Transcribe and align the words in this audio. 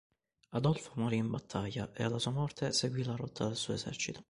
Adolfo 0.53 0.93
morì 0.95 1.17
in 1.17 1.29
battaglia, 1.29 1.93
e 1.93 2.01
alla 2.03 2.17
sua 2.17 2.31
morte 2.31 2.71
seguì 2.71 3.03
la 3.03 3.15
rotta 3.15 3.45
del 3.45 3.55
suo 3.55 3.75
esercito. 3.75 4.19